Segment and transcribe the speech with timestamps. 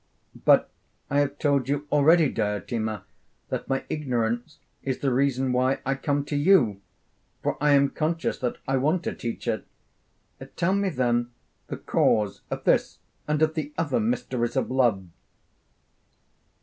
[0.45, 0.71] 'But
[1.11, 3.05] I have told you already, Diotima,
[3.49, 6.81] that my ignorance is the reason why I come to you;
[7.43, 9.63] for I am conscious that I want a teacher;
[10.55, 11.29] tell me then
[11.67, 15.05] the cause of this and of the other mysteries of love.'